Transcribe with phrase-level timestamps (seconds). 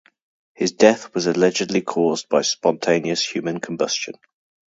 [0.55, 4.15] His death was allegedly caused by spontaneous human combustion.